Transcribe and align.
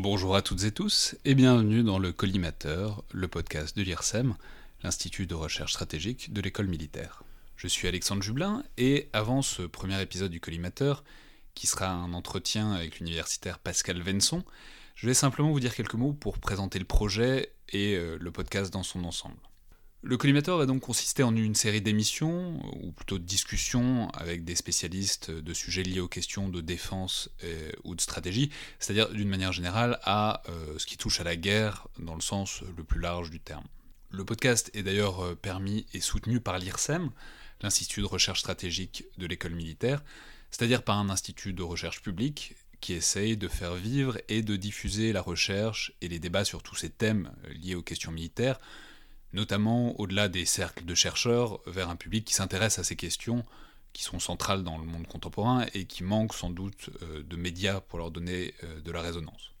Bonjour 0.00 0.36
à 0.36 0.42
toutes 0.42 0.62
et 0.62 0.70
tous 0.70 1.16
et 1.24 1.34
bienvenue 1.34 1.82
dans 1.82 1.98
le 1.98 2.12
Collimateur, 2.12 3.02
le 3.10 3.26
podcast 3.26 3.76
de 3.76 3.82
l'IRSEM, 3.82 4.36
l'Institut 4.84 5.26
de 5.26 5.34
recherche 5.34 5.72
stratégique 5.72 6.32
de 6.32 6.40
l'école 6.40 6.68
militaire. 6.68 7.24
Je 7.56 7.66
suis 7.66 7.88
Alexandre 7.88 8.22
Jublin 8.22 8.62
et 8.76 9.08
avant 9.12 9.42
ce 9.42 9.62
premier 9.62 10.00
épisode 10.00 10.30
du 10.30 10.38
Collimateur, 10.38 11.02
qui 11.56 11.66
sera 11.66 11.88
un 11.88 12.12
entretien 12.12 12.70
avec 12.70 13.00
l'universitaire 13.00 13.58
Pascal 13.58 14.00
Venson, 14.00 14.44
je 14.94 15.08
vais 15.08 15.14
simplement 15.14 15.50
vous 15.50 15.58
dire 15.58 15.74
quelques 15.74 15.94
mots 15.94 16.12
pour 16.12 16.38
présenter 16.38 16.78
le 16.78 16.84
projet 16.84 17.50
et 17.70 17.96
euh, 17.96 18.18
le 18.20 18.30
podcast 18.30 18.72
dans 18.72 18.84
son 18.84 19.02
ensemble. 19.02 19.47
Le 20.02 20.16
collimateur 20.16 20.58
va 20.58 20.66
donc 20.66 20.80
consister 20.80 21.24
en 21.24 21.34
une 21.34 21.56
série 21.56 21.80
d'émissions, 21.80 22.62
ou 22.84 22.92
plutôt 22.92 23.18
de 23.18 23.24
discussions 23.24 24.08
avec 24.10 24.44
des 24.44 24.54
spécialistes 24.54 25.32
de 25.32 25.52
sujets 25.52 25.82
liés 25.82 25.98
aux 25.98 26.08
questions 26.08 26.48
de 26.48 26.60
défense 26.60 27.30
ou 27.82 27.96
de 27.96 28.00
stratégie, 28.00 28.50
c'est-à-dire 28.78 29.10
d'une 29.10 29.28
manière 29.28 29.52
générale 29.52 29.98
à 30.04 30.42
euh, 30.48 30.78
ce 30.78 30.86
qui 30.86 30.98
touche 30.98 31.20
à 31.20 31.24
la 31.24 31.34
guerre 31.34 31.88
dans 31.98 32.14
le 32.14 32.20
sens 32.20 32.62
le 32.76 32.84
plus 32.84 33.00
large 33.00 33.30
du 33.30 33.40
terme. 33.40 33.64
Le 34.10 34.24
podcast 34.24 34.70
est 34.72 34.84
d'ailleurs 34.84 35.20
euh, 35.20 35.34
permis 35.34 35.84
et 35.92 36.00
soutenu 36.00 36.40
par 36.40 36.60
l'IRSEM, 36.60 37.10
l'Institut 37.60 38.00
de 38.00 38.06
recherche 38.06 38.40
stratégique 38.40 39.04
de 39.18 39.26
l'école 39.26 39.54
militaire, 39.54 40.04
c'est-à-dire 40.52 40.84
par 40.84 40.96
un 40.98 41.10
institut 41.10 41.52
de 41.52 41.64
recherche 41.64 42.02
publique 42.02 42.54
qui 42.80 42.92
essaye 42.92 43.36
de 43.36 43.48
faire 43.48 43.74
vivre 43.74 44.16
et 44.28 44.42
de 44.42 44.54
diffuser 44.54 45.12
la 45.12 45.22
recherche 45.22 45.92
et 46.00 46.08
les 46.08 46.20
débats 46.20 46.44
sur 46.44 46.62
tous 46.62 46.76
ces 46.76 46.88
thèmes 46.88 47.32
liés 47.50 47.74
aux 47.74 47.82
questions 47.82 48.12
militaires 48.12 48.60
notamment 49.32 49.98
au-delà 50.00 50.28
des 50.28 50.44
cercles 50.44 50.84
de 50.84 50.94
chercheurs, 50.94 51.60
vers 51.66 51.90
un 51.90 51.96
public 51.96 52.24
qui 52.24 52.34
s'intéresse 52.34 52.78
à 52.78 52.84
ces 52.84 52.96
questions 52.96 53.44
qui 53.92 54.02
sont 54.02 54.20
centrales 54.20 54.62
dans 54.62 54.78
le 54.78 54.84
monde 54.84 55.06
contemporain 55.06 55.66
et 55.74 55.84
qui 55.84 56.04
manquent 56.04 56.34
sans 56.34 56.50
doute 56.50 56.90
euh, 57.02 57.22
de 57.22 57.36
médias 57.36 57.80
pour 57.80 57.98
leur 57.98 58.10
donner 58.10 58.54
euh, 58.62 58.80
de 58.80 58.92
la 58.92 59.00
résonance. 59.00 59.52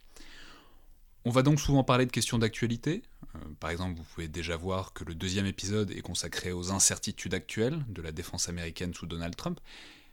On 1.24 1.30
va 1.30 1.42
donc 1.42 1.60
souvent 1.60 1.84
parler 1.84 2.06
de 2.06 2.12
questions 2.12 2.38
d'actualité. 2.38 3.02
Euh, 3.34 3.38
par 3.58 3.70
exemple, 3.70 3.98
vous 3.98 4.04
pouvez 4.04 4.28
déjà 4.28 4.56
voir 4.56 4.92
que 4.92 5.04
le 5.04 5.14
deuxième 5.14 5.46
épisode 5.46 5.90
est 5.90 6.02
consacré 6.02 6.52
aux 6.52 6.70
incertitudes 6.70 7.34
actuelles 7.34 7.84
de 7.88 8.00
la 8.00 8.12
défense 8.12 8.48
américaine 8.48 8.94
sous 8.94 9.06
Donald 9.06 9.34
Trump, 9.34 9.60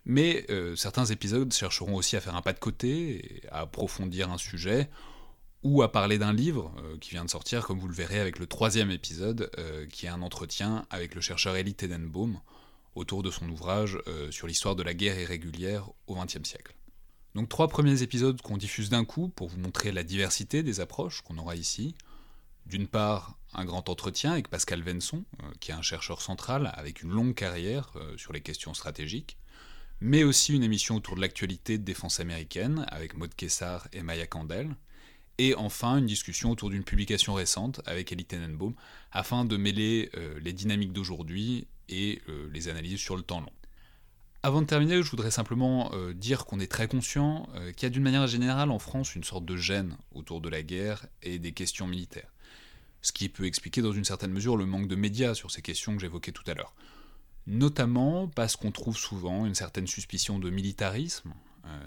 mais 0.05 0.45
certains 0.75 1.05
épisodes 1.05 1.51
chercheront 1.51 1.95
aussi 1.95 2.15
à 2.15 2.21
faire 2.21 2.35
un 2.35 2.43
pas 2.43 2.53
de 2.53 2.59
côté, 2.59 3.41
et 3.41 3.47
à 3.49 3.61
approfondir 3.61 4.31
un 4.31 4.37
sujet, 4.37 4.87
ou 5.65 5.81
à 5.81 5.91
parler 5.91 6.19
d'un 6.19 6.31
livre 6.31 6.71
euh, 6.77 6.95
qui 6.99 7.09
vient 7.09 7.25
de 7.25 7.29
sortir, 7.29 7.65
comme 7.65 7.79
vous 7.79 7.87
le 7.87 7.93
verrez 7.93 8.19
avec 8.19 8.37
le 8.37 8.45
troisième 8.45 8.91
épisode, 8.91 9.49
euh, 9.57 9.87
qui 9.87 10.05
est 10.05 10.09
un 10.09 10.21
entretien 10.21 10.85
avec 10.91 11.15
le 11.15 11.21
chercheur 11.21 11.55
Elie 11.55 11.73
Tenenbaum 11.73 12.39
autour 12.93 13.23
de 13.23 13.31
son 13.31 13.49
ouvrage 13.49 13.97
euh, 14.07 14.29
sur 14.29 14.45
l'histoire 14.45 14.75
de 14.75 14.83
la 14.83 14.93
guerre 14.93 15.19
irrégulière 15.19 15.89
au 16.05 16.13
XXe 16.13 16.47
siècle. 16.47 16.75
Donc 17.33 17.49
trois 17.49 17.67
premiers 17.67 18.03
épisodes 18.03 18.39
qu'on 18.43 18.57
diffuse 18.57 18.91
d'un 18.91 19.05
coup 19.05 19.27
pour 19.27 19.49
vous 19.49 19.57
montrer 19.57 19.91
la 19.91 20.03
diversité 20.03 20.61
des 20.61 20.81
approches 20.81 21.21
qu'on 21.21 21.39
aura 21.39 21.55
ici. 21.55 21.95
D'une 22.67 22.87
part, 22.87 23.39
un 23.55 23.65
grand 23.65 23.89
entretien 23.89 24.33
avec 24.33 24.49
Pascal 24.49 24.83
Venson, 24.83 25.25
qui 25.59 25.71
est 25.71 25.75
un 25.75 25.81
chercheur 25.81 26.21
central 26.21 26.71
avec 26.75 27.01
une 27.01 27.09
longue 27.09 27.33
carrière 27.33 27.91
sur 28.17 28.33
les 28.33 28.41
questions 28.41 28.73
stratégiques, 28.73 29.37
mais 29.99 30.23
aussi 30.23 30.53
une 30.53 30.63
émission 30.63 30.95
autour 30.95 31.15
de 31.15 31.21
l'actualité 31.21 31.77
de 31.77 31.83
défense 31.83 32.19
américaine 32.19 32.85
avec 32.89 33.17
Maud 33.17 33.33
Kessar 33.35 33.87
et 33.93 34.01
Maya 34.01 34.25
Kandel, 34.25 34.75
et 35.37 35.55
enfin, 35.55 35.97
une 35.97 36.05
discussion 36.05 36.51
autour 36.51 36.69
d'une 36.69 36.83
publication 36.83 37.33
récente 37.33 37.81
avec 37.85 38.11
Elie 38.11 38.25
Tenenbaum, 38.25 38.73
afin 39.11 39.45
de 39.45 39.57
mêler 39.57 40.09
euh, 40.15 40.39
les 40.41 40.53
dynamiques 40.53 40.93
d'aujourd'hui 40.93 41.67
et 41.89 42.21
euh, 42.29 42.49
les 42.53 42.69
analyses 42.69 42.99
sur 42.99 43.17
le 43.17 43.21
temps 43.21 43.41
long. 43.41 43.51
Avant 44.43 44.61
de 44.61 44.67
terminer, 44.67 45.01
je 45.01 45.09
voudrais 45.09 45.31
simplement 45.31 45.91
euh, 45.93 46.13
dire 46.13 46.45
qu'on 46.45 46.59
est 46.59 46.71
très 46.71 46.87
conscient 46.87 47.49
qu'il 47.75 47.83
y 47.83 47.85
a 47.87 47.89
d'une 47.89 48.03
manière 48.03 48.27
générale 48.27 48.69
en 48.69 48.79
France 48.79 49.15
une 49.15 49.23
sorte 49.23 49.45
de 49.45 49.57
gêne 49.57 49.97
autour 50.13 50.39
de 50.39 50.49
la 50.49 50.61
guerre 50.61 51.07
et 51.23 51.39
des 51.39 51.51
questions 51.51 51.87
militaires. 51.87 52.31
Ce 53.01 53.11
qui 53.11 53.27
peut 53.27 53.45
expliquer 53.45 53.81
dans 53.81 53.91
une 53.91 54.05
certaine 54.05 54.31
mesure 54.31 54.55
le 54.55 54.65
manque 54.65 54.87
de 54.87 54.95
médias 54.95 55.33
sur 55.33 55.51
ces 55.51 55.61
questions 55.61 55.95
que 55.95 56.01
j'évoquais 56.01 56.31
tout 56.31 56.43
à 56.47 56.53
l'heure. 56.53 56.73
Notamment 57.47 58.27
parce 58.27 58.55
qu'on 58.55 58.71
trouve 58.71 58.97
souvent 58.97 59.45
une 59.45 59.53
certaine 59.53 59.85
suspicion 59.85 60.39
de 60.39 60.49
militarisme, 60.49 61.33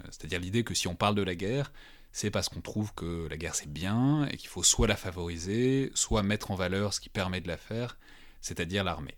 c'est-à-dire 0.05 0.39
l'idée 0.39 0.63
que 0.63 0.73
si 0.73 0.87
on 0.87 0.95
parle 0.95 1.15
de 1.15 1.21
la 1.21 1.35
guerre, 1.35 1.71
c'est 2.11 2.31
parce 2.31 2.49
qu'on 2.49 2.61
trouve 2.61 2.93
que 2.93 3.27
la 3.29 3.37
guerre 3.37 3.55
c'est 3.55 3.71
bien 3.71 4.25
et 4.27 4.37
qu'il 4.37 4.49
faut 4.49 4.63
soit 4.63 4.87
la 4.87 4.95
favoriser, 4.95 5.91
soit 5.93 6.23
mettre 6.23 6.51
en 6.51 6.55
valeur 6.55 6.93
ce 6.93 6.99
qui 6.99 7.09
permet 7.09 7.41
de 7.41 7.47
la 7.47 7.57
faire, 7.57 7.97
c'est-à-dire 8.41 8.83
l'armée. 8.83 9.17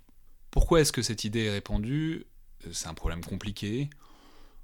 Pourquoi 0.49 0.81
est-ce 0.81 0.91
que 0.91 1.01
cette 1.01 1.23
idée 1.23 1.45
est 1.45 1.51
répandue? 1.51 2.25
Euh, 2.65 2.69
C'est 2.73 2.87
un 2.87 2.93
problème 2.93 3.23
compliqué, 3.23 3.89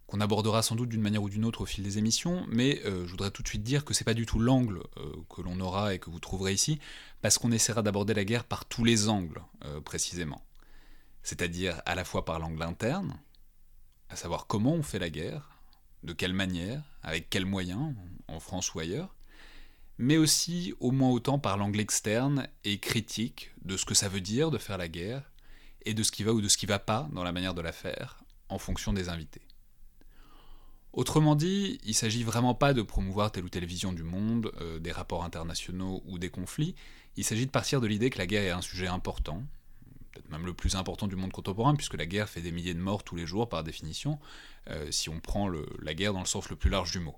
qu'on 0.06 0.20
abordera 0.20 0.62
sans 0.62 0.76
doute 0.76 0.90
d'une 0.90 1.02
manière 1.02 1.24
ou 1.24 1.30
d'une 1.30 1.46
autre 1.46 1.62
au 1.62 1.66
fil 1.66 1.84
des 1.84 1.98
émissions, 1.98 2.46
mais 2.50 2.82
euh, 2.86 3.06
je 3.06 3.12
voudrais 3.12 3.32
tout 3.32 3.44
de 3.44 3.48
suite 3.48 3.64
dire 3.64 3.86
que 3.86 3.94
c'est 3.94 4.04
pas 4.04 4.14
du 4.14 4.26
tout 4.26 4.40
l'angle 4.40 4.82
euh, 4.98 5.14
que 5.30 5.42
l'on 5.42 5.60
aura 5.60 5.94
et 5.94 6.00
que 6.00 6.10
vous 6.10 6.20
trouverez 6.20 6.54
ici, 6.54 6.80
parce 7.22 7.38
qu'on 7.38 7.52
essaiera 7.52 7.82
d'aborder 7.82 8.14
la 8.14 8.26
guerre 8.26 8.44
par 8.44 8.66
tous 8.66 8.84
les 8.84 9.10
angles, 9.10 9.42
précisément. 9.84 10.42
C'est-à-dire 11.24 11.82
à 11.86 11.96
la 11.96 12.06
fois 12.06 12.24
par 12.24 12.40
l'angle 12.40 12.62
interne, 12.64 13.20
à 14.10 14.16
savoir 14.16 14.48
comment 14.48 14.74
on 14.74 14.84
fait 14.84 15.00
la 15.00 15.10
guerre, 15.10 15.57
de 16.04 16.14
quelle 16.14 16.34
manière, 16.34 16.84
avec 17.04 17.30
quels 17.30 17.46
moyens, 17.46 17.94
en 18.28 18.40
France 18.40 18.74
ou 18.74 18.80
ailleurs, 18.80 19.16
mais 19.98 20.18
aussi 20.18 20.74
au 20.80 20.92
moins 20.92 21.10
autant 21.10 21.40
par 21.40 21.58
l'angle 21.58 21.80
externe 21.80 22.48
et 22.64 22.80
critique 22.80 23.52
de 23.64 23.78
ce 23.78 23.86
que 23.86 23.96
ça 23.96 24.10
veut 24.10 24.22
dire 24.22 24.52
de 24.52 24.58
faire 24.58 24.78
la 24.78 24.88
guerre, 24.88 25.32
et 25.86 25.94
de 25.94 26.04
ce 26.04 26.12
qui 26.12 26.24
va 26.24 26.34
ou 26.34 26.42
de 26.42 26.50
ce 26.50 26.58
qui 26.58 26.66
va 26.66 26.80
pas 26.80 27.08
dans 27.14 27.24
la 27.24 27.32
manière 27.32 27.54
de 27.54 27.62
la 27.62 27.72
faire, 27.72 28.24
en 28.50 28.60
fonction 28.60 28.92
des 28.92 29.10
invités. 29.10 29.42
Autrement 30.92 31.36
dit, 31.36 31.80
il 31.84 31.90
ne 31.90 31.94
s'agit 31.94 32.24
vraiment 32.24 32.56
pas 32.56 32.74
de 32.74 32.82
promouvoir 32.82 33.32
telle 33.32 33.46
ou 33.46 33.50
telle 33.50 33.66
vision 33.66 33.94
du 33.94 34.04
monde, 34.04 34.52
euh, 34.60 34.80
des 34.80 34.92
rapports 34.92 35.24
internationaux 35.24 36.04
ou 36.06 36.18
des 36.20 36.30
conflits, 36.30 36.76
il 37.16 37.24
s'agit 37.24 37.46
de 37.46 37.52
partir 37.52 37.82
de 37.82 37.88
l'idée 37.88 38.10
que 38.10 38.18
la 38.18 38.28
guerre 38.28 38.44
est 38.44 38.52
un 38.52 38.62
sujet 38.62 38.88
important, 38.88 39.44
même 40.30 40.46
le 40.46 40.54
plus 40.54 40.76
important 40.76 41.08
du 41.08 41.16
monde 41.16 41.32
contemporain, 41.32 41.76
puisque 41.76 41.96
la 41.96 42.06
guerre 42.06 42.30
fait 42.30 42.42
des 42.42 42.52
milliers 42.52 42.74
de 42.74 42.80
morts 42.80 43.04
tous 43.04 43.16
les 43.16 43.26
jours 43.26 43.50
par 43.50 43.64
définition, 43.64 44.20
euh, 44.70 44.92
si 44.92 45.10
on 45.10 45.20
prend 45.20 45.50
la 45.50 45.94
guerre 45.94 46.14
dans 46.14 46.20
le 46.20 46.26
sens 46.26 46.50
le 46.50 46.56
plus 46.56 46.70
large 46.70 46.92
du 46.92 47.00
mot. 47.00 47.16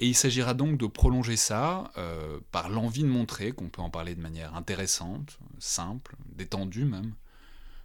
Et 0.00 0.06
il 0.08 0.14
s'agira 0.14 0.54
donc 0.54 0.76
de 0.78 0.86
prolonger 0.86 1.36
ça 1.36 1.92
euh, 1.98 2.40
par 2.50 2.68
l'envie 2.68 3.02
de 3.02 3.08
montrer 3.08 3.52
qu'on 3.52 3.68
peut 3.68 3.82
en 3.82 3.90
parler 3.90 4.14
de 4.14 4.20
manière 4.20 4.54
intéressante, 4.56 5.38
simple, 5.58 6.16
détendue 6.34 6.84
même, 6.84 7.14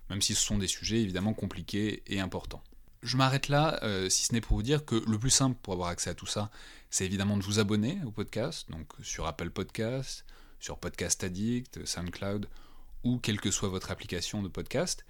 même 0.10 0.22
si 0.22 0.34
ce 0.34 0.42
sont 0.42 0.58
des 0.58 0.68
sujets 0.68 1.02
évidemment 1.02 1.34
compliqués 1.34 2.02
et 2.08 2.20
importants. 2.20 2.64
Je 3.04 3.16
m'arrête 3.16 3.48
là, 3.48 3.80
euh, 3.84 4.10
si 4.10 4.24
ce 4.24 4.34
n'est 4.34 4.42
pour 4.42 4.58
vous 4.58 4.64
dire 4.64 4.84
que 4.84 4.96
le 5.08 5.20
plus 5.20 5.30
simple 5.30 5.58
pour 5.62 5.74
avoir 5.74 5.90
accès 5.90 6.10
à 6.10 6.16
tout 6.16 6.26
ça, 6.26 6.50
c'est 6.90 7.06
évidemment 7.06 7.38
de 7.38 7.44
vous 7.44 7.60
abonner 7.60 8.00
au 8.06 8.12
podcast, 8.12 8.70
donc 8.72 8.92
sur 9.04 9.28
Apple 9.28 9.52
Podcast, 9.52 10.26
sur 10.60 10.80
Podcast 10.80 11.24
Addict, 11.24 11.86
SoundCloud, 11.86 12.50
ou 13.04 13.20
quelle 13.20 13.40
que 13.40 13.52
soit 13.52 13.70
votre 13.70 13.92
application 13.92 14.42
de 14.42 14.48
podcast, 14.48 15.06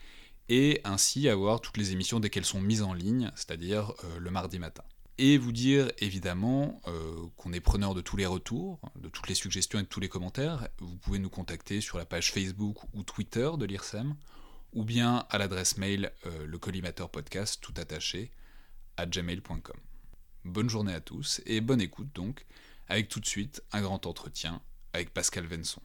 et 0.49 0.81
ainsi 0.83 1.29
avoir 1.29 1.61
toutes 1.61 1.77
les 1.77 1.91
émissions 1.91 2.19
dès 2.19 2.29
qu'elles 2.29 2.45
sont 2.45 2.61
mises 2.61 2.81
en 2.81 2.93
ligne, 2.93 3.31
c'est-à-dire 3.35 3.93
euh, 4.03 4.19
le 4.19 4.31
mardi 4.31 4.59
matin. 4.59 4.83
Et 5.17 5.37
vous 5.37 5.51
dire 5.51 5.91
évidemment 5.99 6.81
euh, 6.87 7.27
qu'on 7.35 7.53
est 7.53 7.59
preneur 7.59 7.93
de 7.93 8.01
tous 8.01 8.17
les 8.17 8.25
retours, 8.25 8.79
de 8.95 9.09
toutes 9.09 9.27
les 9.27 9.35
suggestions 9.35 9.77
et 9.77 9.83
de 9.83 9.87
tous 9.87 9.99
les 9.99 10.09
commentaires. 10.09 10.69
Vous 10.79 10.95
pouvez 10.97 11.19
nous 11.19 11.29
contacter 11.29 11.81
sur 11.81 11.97
la 11.97 12.05
page 12.05 12.31
Facebook 12.31 12.77
ou 12.93 13.03
Twitter 13.03 13.49
de 13.57 13.65
l'IRSEM, 13.65 14.15
ou 14.73 14.85
bien 14.85 15.25
à 15.29 15.37
l'adresse 15.37 15.77
mail 15.77 16.11
euh, 16.25 16.45
le 16.45 16.57
tout 17.61 17.73
attaché 17.77 18.31
à 18.97 19.05
gmail.com. 19.05 19.77
Bonne 20.45 20.69
journée 20.69 20.93
à 20.93 21.01
tous 21.01 21.41
et 21.45 21.61
bonne 21.61 21.81
écoute 21.81 22.09
donc, 22.15 22.45
avec 22.87 23.09
tout 23.09 23.19
de 23.19 23.25
suite 23.25 23.61
un 23.71 23.81
grand 23.81 24.05
entretien 24.05 24.61
avec 24.93 25.13
Pascal 25.13 25.45
Venson. 25.45 25.81